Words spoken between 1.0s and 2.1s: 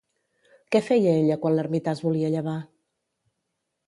ella quan l'ermità es